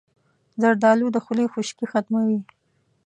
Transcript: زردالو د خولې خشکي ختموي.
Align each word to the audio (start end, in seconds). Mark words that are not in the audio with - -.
زردالو 0.61 1.07
د 1.11 1.17
خولې 1.25 1.45
خشکي 1.53 1.85
ختموي. 1.91 2.39